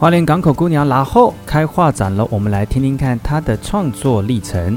[0.00, 4.74] 花莲港口姑娘拉后开画展了，我们来听听看她的创作历程。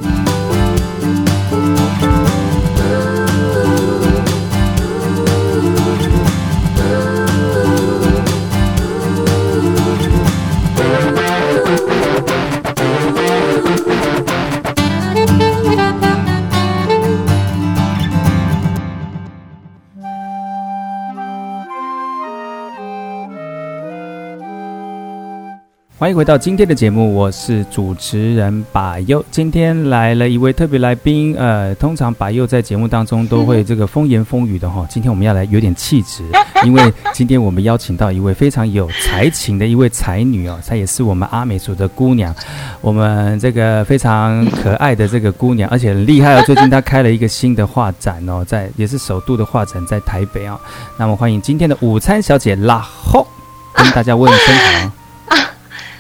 [26.04, 29.24] 欢迎回到今天的节目，我是主持人把佑。
[29.32, 34.86] 今天来了一位特别来宾，呃，通常把佑在节目当中都会 这个风言风语的哈。
[34.90, 36.26] 今天我们要来有点气质，
[36.66, 42.36] 因为今天我们邀请到一位非常有才情的一位才女哦，她也是我们阿美族的姑娘，
[42.82, 46.44] 我们这个非常可爱的这个姑娘，而且很厉害哦。
[46.46, 50.60] 最近她开了一个新的画展哦，在也是首度的画展在台北啊、哦。
[50.98, 53.26] 那么欢迎今天的午餐小姐拉后，
[53.74, 55.03] 跟大家问声好。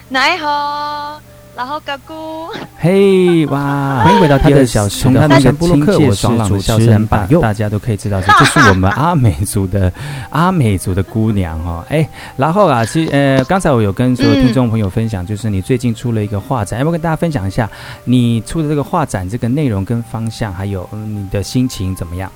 [0.09, 1.19] 你好，
[1.55, 4.01] 然后嘎咕，嘿哇！
[4.05, 9.91] 欢迎回到他的小时，从他那个亲切爽朗的主持人把大家都可以知道，这就是我们阿美族的
[10.29, 11.83] 阿美族的姑娘哈。
[11.89, 17.67] 哎，然后啊，其实呃，刚才我有跟所有听众朋友分享，就是你最近出了一个画展，要不要跟大家分享一下
[18.03, 22.31] 你出的这个画展这个内容跟方向，还有你的心情怎么样？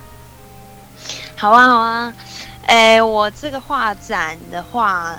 [1.35, 2.13] 好啊，好啊，
[2.65, 5.15] 哎，我这个画展的话。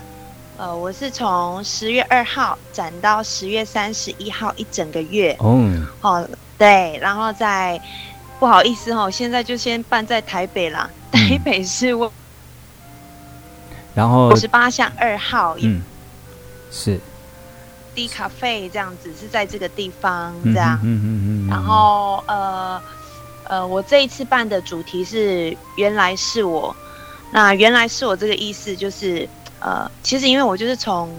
[0.59, 5.34] 呃，我是从十月二号展到十月三十一号一整个月。
[5.39, 5.56] 哦，
[6.01, 6.20] 好，
[6.59, 7.81] 对，然后再
[8.41, 10.91] 不好意思哈，现在就先办在台北啦。
[11.12, 12.12] 嗯、台北是我，
[13.95, 15.81] 然后十八巷二号，嗯，
[16.73, 16.98] 是
[17.95, 22.83] ，D 咖啡这样子是在这个地方这样，嗯嗯嗯，嗯，嗯，然后呃
[23.45, 26.75] 呃，我这一次办的主题是原来是我，
[27.31, 29.29] 那原来是我这个意思就是。
[29.61, 31.11] 呃，其实因为我就是从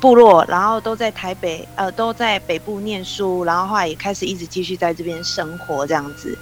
[0.00, 6.36] 部落，然后都在台北，呃，都在北部念书，然后后来也开始一直继续在这边生活这样子，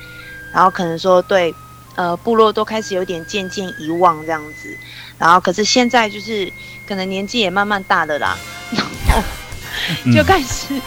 [0.52, 1.52] 然后可能说对，
[1.96, 4.76] 呃，部落都开始有点渐渐遗忘这样子，
[5.18, 6.52] 然后可是现在就是
[6.86, 8.38] 可能年纪也慢慢大了啦，
[9.08, 9.22] 然后
[10.12, 10.80] 就开始、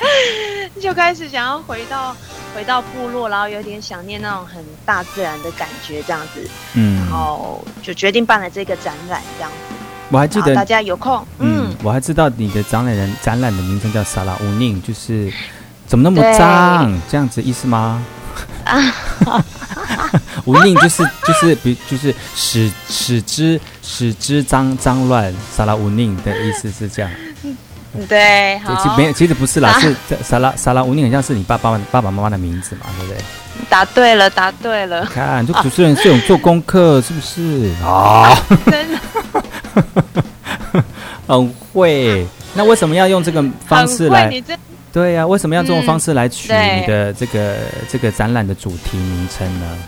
[0.00, 2.14] 嗯、 就开始想要回到
[2.54, 9.77] 回到部落，然后有点想念那种很大自然的感觉这样子，嗯，然后就决定办了这个展览这样子。
[10.10, 15.32] 我还记得大家有空，嗯，嗯，我还知道你的展览人展览的名称叫萨拉乌宁，就是
[15.86, 18.02] 怎么那么脏这样子意思吗？
[18.64, 18.80] 啊，
[20.46, 27.10] 乌宁就是就是比就是使使之使之脏脏乱，萨拉乌宁的意思是这样。
[28.08, 33.22] 对，其实没有，其实不是啦，是萨拉萨拉乌宁，很像是你爸爸爸爸妈妈的名字嘛，对不对？
[33.68, 35.04] 答对了，答对了。
[35.06, 38.34] 看，这主持人是有做功课，是不是啊？
[38.70, 38.98] 真的。
[41.26, 44.32] 很会，那为什么要用这个方式来？
[44.90, 49.78] 对呀、啊，为什么要这种方式来取你的这个、嗯、这个展览的主题名称呢？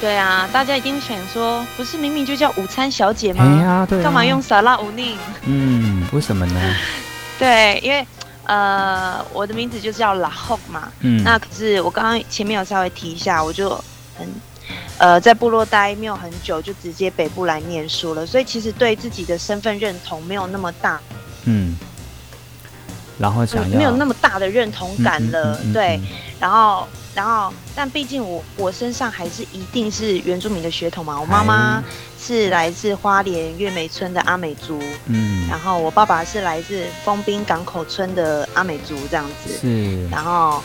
[0.00, 3.44] 对啊，大家一定想说，不是明明就叫午餐小姐吗？
[3.44, 5.16] 哎呀，对、啊，干嘛用萨拉乌宁？
[5.44, 6.74] 嗯，为什么呢？
[7.38, 8.06] 对，因为
[8.44, 10.88] 呃，我的名字就叫拉后嘛。
[11.00, 13.70] 嗯，那可是我刚刚前面有稍微提一下，我就
[14.16, 14.26] 很。
[15.02, 21.00] 呃，在部落待没有很久，就直接北部来念书了，所以其实对自己的身份认同没有那么大，
[21.44, 21.76] 嗯，
[23.18, 26.00] 然后想要、嗯、没有那么大的认同感了，嗯嗯嗯嗯、对，
[26.38, 26.86] 然后
[27.16, 31.82] 然后，但毕竟我我身上还是一定是原住民的血统嘛，我妈妈
[32.16, 40.62] 是来自花莲月梅村的阿美族，嗯，然后我爸爸是来自丰滨港口村的阿美族，这样子，是，然后。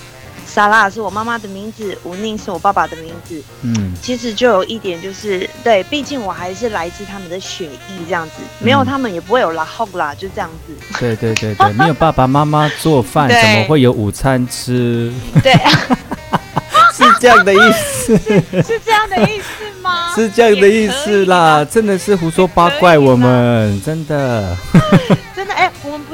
[0.47, 3.43] 萨拉是我妈妈的名字，吴宁是我爸爸的名字。
[3.61, 10.73] 嗯，其实就有一点就是，对，毕竟我还是来自他们的血液，这样子，没有他们也不会有拉后啦，就这样子。
[10.99, 15.11] 对对对对，没有爸爸妈妈做饭，怎么会有午餐吃？
[15.43, 15.53] 对，
[16.95, 18.17] 是这样的意思。
[18.17, 20.15] 是这样的意思吗？
[20.15, 24.55] 是这样的意思啦，真的是胡说八怪，我们真的。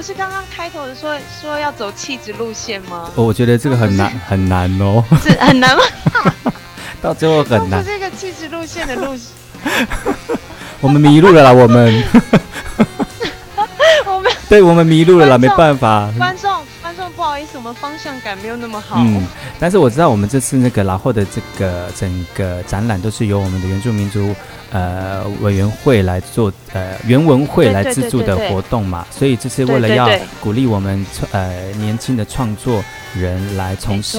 [0.03, 3.09] 是刚刚开头的说说要走气质路线吗？
[3.15, 5.83] 我觉得这个很难很难哦，是很难吗？
[7.01, 7.81] 到最后很难。
[7.81, 9.31] 是这个气质路线的路线，
[10.81, 12.03] 我们迷路了啦，我们。
[14.05, 16.11] 我们对我们迷路了啦，没办法。
[16.17, 16.51] 观众
[17.33, 18.97] 好意思，我们方向感没有那么好。
[18.99, 19.25] 嗯，
[19.59, 24.35] 但是我知道我们这次那个拉货的这个整个展览都是由我们的原住民族。
[24.71, 30.09] 呃委员会来做呃原文会来资助的活动嘛，所以这是为了要
[30.41, 32.83] 鼓励我们呃年轻的创作
[33.15, 34.17] 人来从事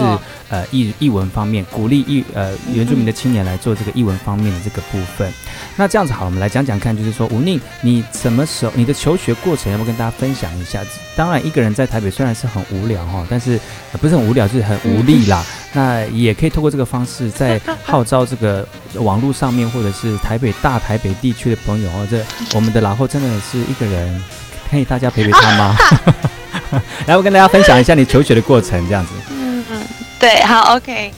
[0.49, 5.33] 呃艺艺文方面，鼓励艺呃原住民的青年来做这个艺文方面的这个部分。
[5.77, 10.81] 那这样子好，我们来讲讲看，就是说吴宁，你什么时候你的求学过程要不要跟大家分享一下？
[11.17, 13.59] 当然，一个人在台北虽然是很无聊哈，但是
[14.01, 15.45] 不是很无聊，就是很无力啦。
[15.73, 22.25] 那也可以透过这个方式，在号召这个网络上面，或者是台北大台北地区的朋友哦，这
[22.55, 24.23] 我们的老后真的是一个人，
[24.71, 25.77] 可以大家陪陪他吗？
[27.07, 29.13] 来，我跟大家分享一下你求学的过程，这样子。
[29.31, 29.83] 嗯嗯，
[30.19, 31.13] 对，好，OK。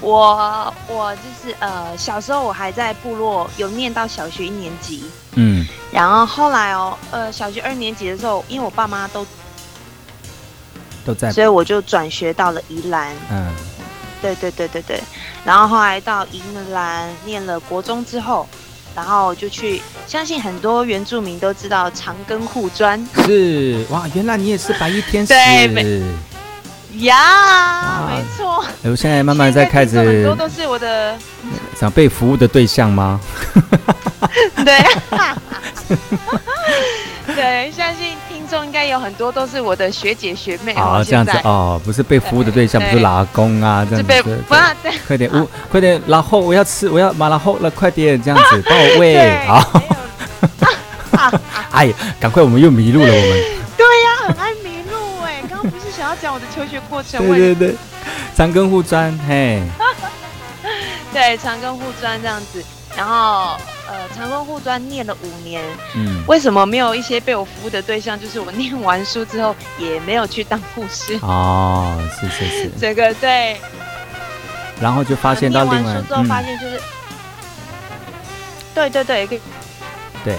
[0.00, 5.02] 我我就是呃，小时候我还在部落有念到小学一年级，
[5.34, 9.26] 嗯，然后后来哦，呃，小学二年级的时候，因为我爸妈都
[11.04, 13.52] 都在，所以我就转学到了宜兰，嗯，
[14.22, 15.02] 对对对对对，
[15.44, 16.40] 然后后来到宜
[16.70, 18.48] 兰念了国中之后，
[18.98, 25.32] 然后就去，相信很多原住民都知道长庚护专，是哇，原来你也是白衣天使。
[25.32, 26.02] 对
[27.04, 28.64] 呀，没错。
[28.82, 31.16] 我现在慢慢在开始，很多都是我的
[31.78, 33.20] 长辈服务的对象吗？
[34.66, 34.84] 对，
[37.36, 40.72] 对，相信听众应该有很多都是我的学姐学妹。
[40.74, 44.44] 哦，这样子哦，不是被服务的对象，不是老公啊，这样子。
[45.06, 49.46] 快点，我快点，然后我要吃，我要马拉后了，快点，这样子帮我喂。
[49.46, 49.82] 好，
[51.72, 53.42] 哎，赶快，我们又迷路了，我们。
[53.76, 55.22] 对呀，很爱迷路。
[55.24, 55.90] 哎，剛不是。
[55.96, 57.74] 想要讲我的求学过程，对对对，
[58.36, 59.60] 长庚护专，嘿，
[61.12, 62.62] 对，长庚护专这样子，
[62.96, 63.56] 然后
[63.88, 65.64] 呃，长庚护专念了五年，
[65.94, 68.18] 嗯，为什么没有一些被我服务的对象？
[68.20, 73.58] 就是我念完书之后也没有去当护士哦，是是是，这 个对，
[74.80, 76.82] 然后就发现到另外，念完书之后发现就是，嗯、
[78.74, 79.26] 对对对，
[80.24, 80.36] 对，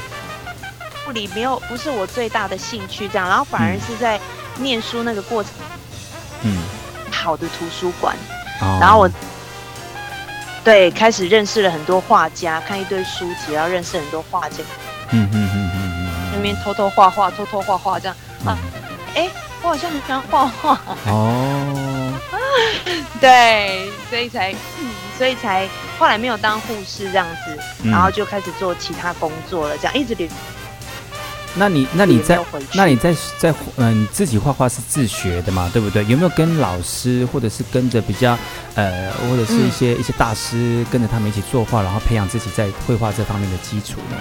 [1.06, 4.18] 护理没有不是我最大的兴趣，这样，然后反而是在。
[4.18, 4.22] 嗯。
[4.62, 5.54] 念书那个过程，
[6.42, 6.57] 嗯，
[7.13, 8.13] 好的图书馆，
[8.60, 9.10] 哦、然后我，
[10.64, 14.58] 对，开始认识了很多画家，看一堆书籍，然后认识很多画家，
[15.12, 18.16] 嗯嗯嗯嗯嗯，那边偷偷画画，偷偷画画这样，
[18.46, 18.58] 啊，
[19.62, 22.14] 我好像很喜欢画画，哦，
[23.20, 25.68] 对，所以才，嗯，所以才
[25.98, 30.30] 后来没有当护士这样子，嗯、然后就开始做其他工作了，这样一直连。
[31.56, 32.40] 那你那你在
[32.74, 36.06] 那你在在嗯，你自己画画是自学的嘛，对不对？
[36.06, 38.38] 有没有跟老师或者是跟着比较
[38.75, 44.18] 呃，或者是一些、嗯、一些大师跟着他们一起作画，然后培养自己在绘画这方面的基础呢？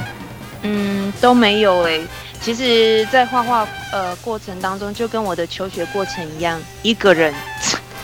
[0.62, 2.06] 嗯，都没有哎、欸。
[2.40, 7.34] 其实，在画画呃过程当中，就跟我的求学过程一样，一个人。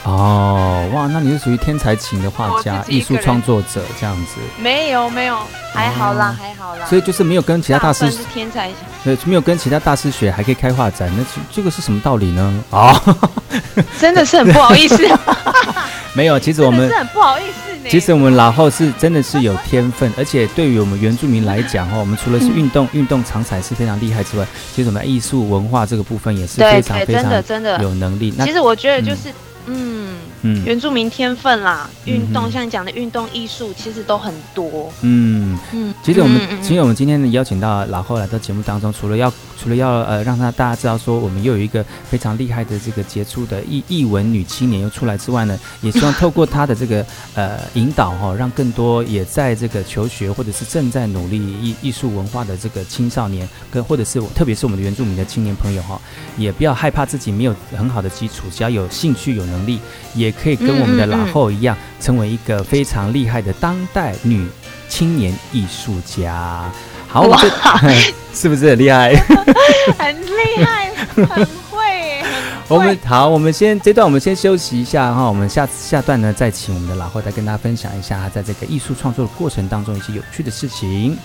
[0.04, 4.34] 哦，哇，那你是属于天才型的画家、艺术创作者这样子？
[4.58, 5.38] 没有，没有，
[5.72, 6.84] 还好啦，哦、还好啦。
[6.86, 12.64] 所以就是没有跟其他大师，是天才型，对，没有跟其他大师学，还可以开画展，那这个是什么道理呢？
[12.68, 12.94] 哦，
[13.98, 15.02] 真的是很不好意思。
[16.12, 17.88] 没有，其实我们是很不好意思呢。
[17.88, 28.34] 其实我们老后是真的是有天分，而且对于我们原住民来讲哈，我们除了是运动、运动长才是非常厉害之外，其实我们艺术文化这个部分也是非常非常真的有能力。
[28.36, 29.30] 那其实我觉得就是。
[29.30, 29.34] 嗯
[29.66, 34.92] 嗯嗯，原住民天分啦，运动、像你讲的运动艺术，其实都很多。
[35.00, 56.00] 嗯嗯，其实我们，其实我们今天呢邀请到老后来到节目当中，除了要除了要呃让他大家知道说我们又有一个非常厉害的这个杰出的艺艺文女青年又出来之外呢，也希望透过她的这个 呃引导哈、哦，让更多也在这个求学或者是正在努力艺艺术文化的这个青少年跟或者是特别是我们的原住民的青年朋友哈、哦，
[56.36, 59.80] 也不要害怕自己没有很好的基础，只要有兴趣有能力，
[60.14, 64.48] 也可以跟我们的老后一样，成为一个非常厉害的当代女
[64.88, 66.70] 青年艺术家。
[67.08, 67.40] 好，哇
[68.32, 69.14] 是不是很厉害？
[69.96, 72.22] 很厉害，很会。
[72.66, 81.16] 我们好，我们先这段我们先休息一下哈，我们下下段呢再请我们的老后再跟大家分享一下他在这个艺术创作的过程当中一些有趣的事情。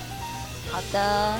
[0.69, 1.33] 好的。